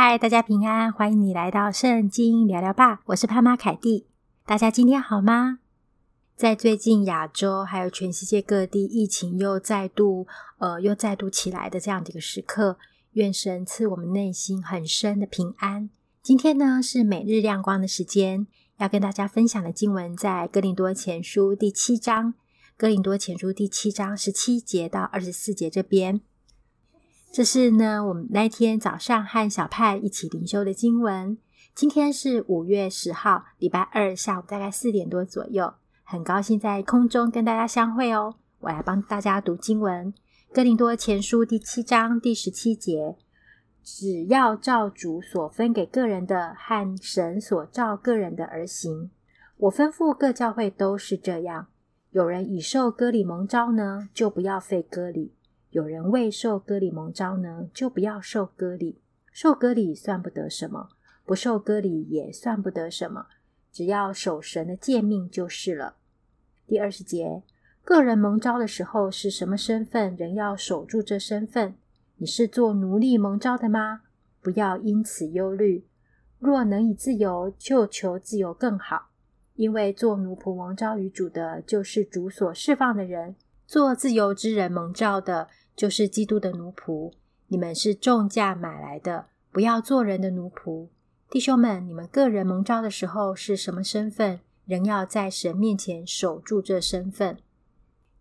[0.00, 3.00] 嗨，大家平安，欢迎你来到圣经聊聊吧。
[3.06, 4.06] 我是潘妈凯蒂，
[4.46, 5.58] 大家今天好吗？
[6.36, 12.78] 在最近亚洲还有全世界各地疫情又再度呃又再度起来的这样的一个时刻，
[13.14, 15.90] 愿神赐我们内心很深的平安。
[16.22, 18.46] 今天呢是每日亮光的时间，
[18.76, 22.34] 要跟大家分享的经文在哥林多前书第七章，
[22.76, 26.20] 哥林多前书第七章十七节到二十四节这边。
[27.30, 31.36] 这是呢，我们那天早上和小派一起灵修的经文。
[31.74, 38.34] 今天是五月十号，礼拜二下午大概四点多左右，很高兴在空中跟大家相会哦。
[38.60, 40.12] 我来帮大家读经文，
[40.52, 43.16] 《哥林多前书》第七章第十七节：
[43.84, 49.10] 只要照主所分给个人的和神所照个人的而行。
[49.58, 51.66] 我吩咐各教会都是这样。
[52.10, 55.34] 有人已受割礼蒙召呢，就不要废割礼。
[55.70, 58.98] 有人未受割礼蒙召呢，就不要受割礼。
[59.30, 60.88] 受割礼算不得什么，
[61.24, 63.26] 不受割礼也算不得什么，
[63.70, 65.96] 只要守神的诫命就是了。
[66.66, 67.42] 第二十节，
[67.84, 71.74] 个人蒙召的时候是什么身份，人要守住这身份。
[72.16, 74.00] 你是做奴隶蒙召的吗？
[74.40, 75.84] 不要因此忧虑。
[76.38, 79.10] 若能以自由，就求自由更好。
[79.54, 83.34] 因为做奴仆蒙召于主的，就是主所释放的人。
[83.68, 87.12] 做自由之人蒙召的，就是基督的奴仆。
[87.48, 90.88] 你们是重价买来的，不要做人的奴仆。
[91.28, 97.36] 弟兄们，你们个人蒙召的时候是什么身份，仍要在神面前守住这身份。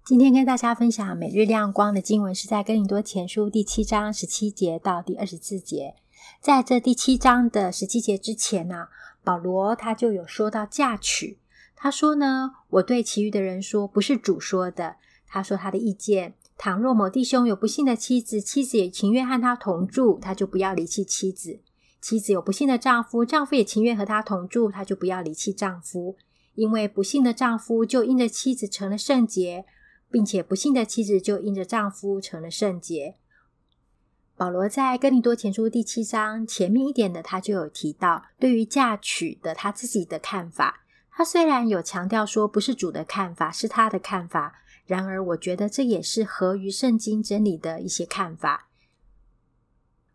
[0.04, 5.96] 今天跟大家分享每日亮光的经文是在哥林多前书第七章十七节到第二十四节。
[6.42, 8.90] 在这第七章的十七节之前呢、
[9.24, 11.40] 保罗他就有说到嫁娶。
[11.74, 14.98] 他说呢，我对其余的人说，不是主说的。
[15.28, 21.60] 他说他的意见：倘若某弟兄有不幸的妻子，妻子也情愿和他同住，他就不要离弃妻子；
[22.02, 26.16] 妻子有不幸的丈夫，丈夫也情愿和他同住，他就不要离弃丈夫。
[26.56, 29.66] 因为不幸的丈夫就因着妻子成了圣洁，
[30.10, 33.18] 并且不幸的妻子就因着丈夫成了圣洁。
[34.36, 40.86] 保罗在哥林多前书第七章前面一点的，他就有提到对于嫁娶的他自己的看法。
[41.12, 44.62] 他虽然有强调说不是主的看法，是他的看法。
[44.88, 48.70] 然而，我觉得这也是合于圣经真理的一些看法。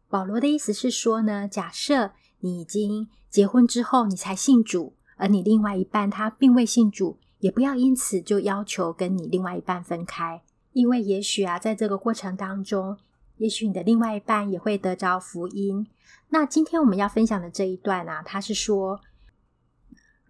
[0.09, 12.97] 保罗的意思是说呢，假设你已经结婚之后，你才信主，而你另外一半他并未信主，也不要因此就要求跟你另外一半分开，因为也许啊，在这个过程当中，
[13.37, 15.87] 也许你的另外一半也会得着福音。
[16.31, 19.00] 那今天我们要分享的这一段啊，他是说。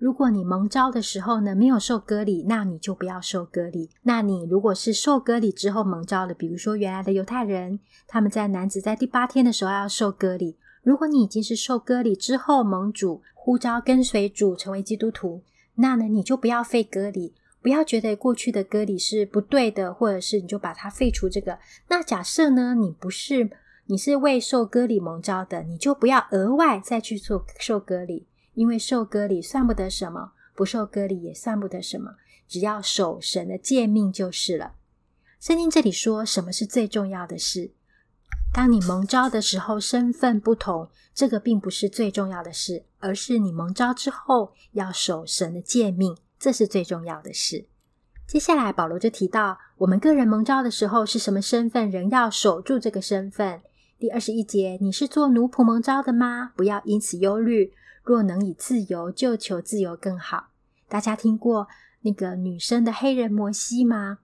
[0.03, 3.89] 如果你蒙召的时候呢，没有受割礼，那你就不要受割礼。
[4.03, 10.57] 那你如果是受割礼之后蒙召的，比如说原来的犹太人，他们在男子在第八天的时候要受割礼。
[10.83, 15.41] 如果你已经是受割礼之后蒙主呼召跟随主成为基督徒，
[15.77, 17.33] 那呢，你就不要废割礼，
[17.63, 21.57] 不要觉得过去的割礼是不对的，或者是你就把它废除这个。
[21.87, 23.49] 那假设呢，你不是，
[23.87, 28.27] 你是未受割礼蒙召的，你就不要额外再去做受割礼。
[28.55, 34.75] 因为受割礼算不得什么，不受割礼也算不得什么，只要守神的诫命就是了。
[35.41, 37.73] 圣经这里说什么是最重要的事？
[38.55, 47.67] 当你蒙召的时候，身份不同，这个并不是最重要的事，而是你蒙召之后要守神的诫命，这是最重要的事。
[48.27, 53.63] 接下来保罗就提到，我们个人蒙召的时候是什么身份，仍要守住这个身份。
[53.99, 56.53] 第二十一节，你是做奴仆蒙召的吗？
[56.55, 57.73] 不要因此忧虑。
[58.05, 60.49] 若能以自由，就求自由更好。
[60.89, 61.69] 大家听过
[62.01, 64.19] 那个女生的黑人摩西吗？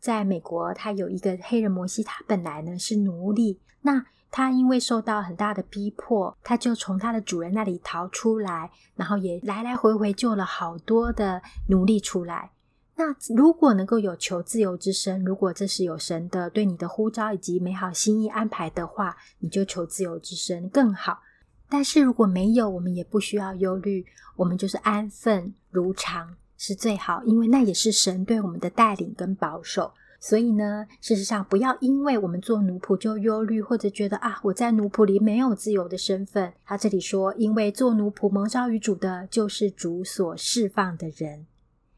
[0.00, 12.52] 在美国，他有一个黑人摩西，他本来呢是奴隶，那他因为受到很大的逼迫，他就从他的主人那里逃出来，然后也来来回回救了好多的奴隶出来。
[12.96, 21.20] 那如果能够有求自由之身，如果这是有神的对你的呼召以及美好心意安排的话，你就求自由之身更好。
[21.68, 24.06] 但是如果没有，我们也不需要忧虑，
[24.36, 29.92] 我们就是安分如常是最好，因为那也是神对我们的带领跟保守。
[30.20, 36.52] 所以呢，事实上不要因为我们做奴仆就忧虑，或者觉得啊，我在奴仆里没有自由的身份。
[36.64, 41.46] 他这里说，因为做奴仆蒙召于主的，就是主所释放的人。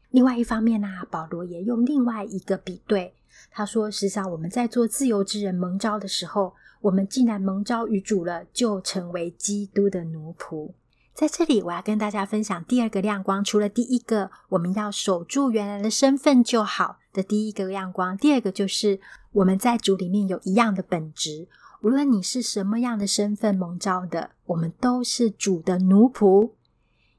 [0.09, 3.13] 另外一方面呢，保罗也用另外一个比对，
[3.49, 6.53] 他说，实际上我们在做自由之人蒙召的时候。
[6.81, 10.73] 我们既然蒙召于主了，就成为基督的奴仆。
[11.13, 13.43] 在这里，我要跟大家分享第二个亮光。
[13.43, 18.99] 除了第一个，我们要守住原来的身份就好的第一个亮光，第二个就是
[19.33, 21.47] 我们在主里面有一样的本质。
[21.83, 26.51] 无论你是什么样的身份蒙召的，我们都是主的奴仆，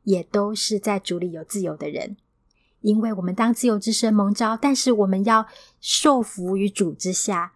[0.04, 2.16] 也都是在主里有自由的人。
[2.80, 5.46] 因为我们当自由之身蒙召，但是我们要
[5.80, 7.52] 受服于主之下。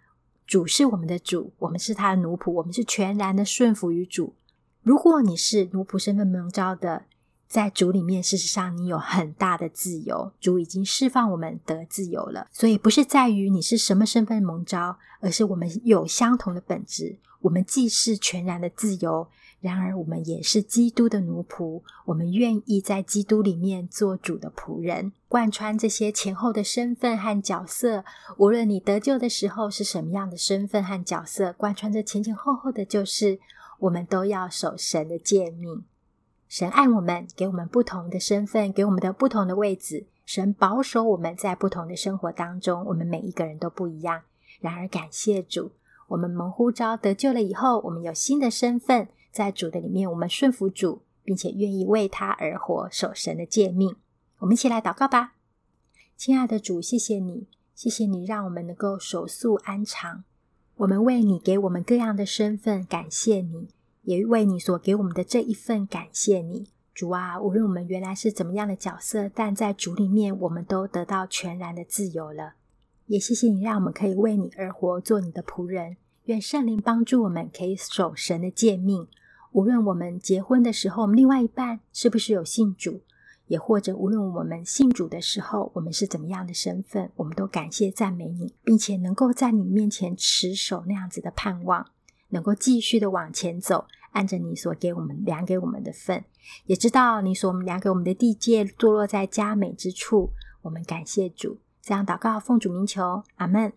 [0.46, 4.34] 主是我们的主，我们是他的奴仆，我们是全然的顺服于主。
[4.82, 7.06] 如果你是奴仆身份蒙召的，
[7.48, 10.32] 在主里面，事实上你有很大的自由。
[10.40, 17.18] 主已经释放我们得自由了，所以不是在于你是什么身份蒙召，而是我们有相同的本质。
[17.42, 19.28] 我们既是全然的自由，
[19.60, 21.80] 然而我们也是基督的奴仆。
[22.06, 28.04] 我们愿意在基督里面做主的仆人，贯穿这些前后的身份和角色。
[28.38, 33.38] 无论你得救的时候是什么样的身份和角色，贯穿着前前后后的，就是
[33.78, 35.84] 我们都要守神的诫命。
[36.48, 40.06] 神爱我们，给我们不同的身份，给我们的不同的位置。
[40.24, 44.22] 神保守我们在不同的生活当中，我们每一个人都不一样。
[44.60, 45.72] 然而，感谢主。
[46.08, 53.96] 我们蒙呼召得救了以后，我们有新的身份，在主的里面，我们顺服主，并且愿意为他而活，守神的诫命。
[54.38, 55.34] 我们一起来祷告吧，
[56.16, 60.24] 亲爱的主，谢谢你，谢谢你让我们能够手速安常。
[60.76, 63.68] 我们为你给我们各样的身份感谢你，
[64.06, 72.54] 也为你所给我们的这一份感谢你，主啊，无论我们原来是怎么样的角色，但在主里面，我们都得到全然的自由了。
[73.06, 75.96] 也谢谢你，让我们可以为你而活，做你的仆人。
[76.26, 79.08] 愿圣灵帮助我们，可以守神的诫命。
[79.50, 83.00] 无论我们结婚的时候，我们另外一半是不是有信主，
[83.48, 91.90] 也或者无论我们信主的时候，我们是怎么样的身份，我们都感谢赞美你，并且能够在你面前持守那样子的盼望，
[92.28, 96.24] 能够继续的往前走，按着你所给我们量给我们的份，
[96.64, 100.32] 也知道你所量给我们的地界坐落在佳美之处。
[100.62, 101.58] 我们感谢主。
[101.82, 103.72] 这样祷告，奉主名求，阿门。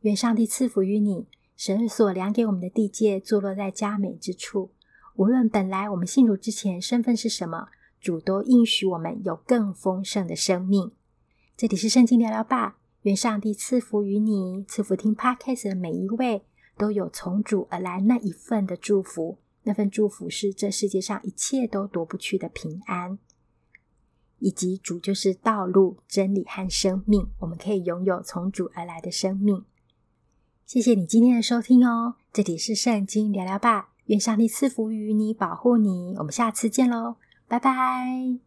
[0.00, 4.72] 愿上帝赐福于你，神所量给我们的地界，坐落在佳美之处。
[5.14, 7.68] 无论本来我们信主之前身份是什么，
[8.00, 10.90] 主都应许我们有更丰盛的生命。
[11.56, 16.44] 这里是圣经聊聊吧，愿上帝赐福于你，赐福听 Podcast 的每一位，
[16.76, 19.38] 都有从主而来那一份的祝福。
[19.62, 23.18] 那份祝福是这世界上一切都夺不去的平安。
[24.38, 29.64] 以及主就是道路、真理和生命，我们可以拥有从主而来的生命。
[30.66, 37.16] 谢谢你今天的收听哦，这里是圣经聊聊吧，愿上帝赐福于你，保护你，我们下次见喽，
[37.48, 38.45] 拜拜。